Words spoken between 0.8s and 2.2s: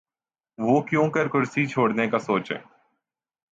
کیونکر کرسی چھوڑنے کا